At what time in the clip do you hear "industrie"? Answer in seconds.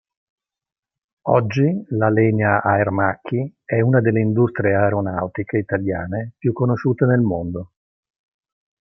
4.19-4.73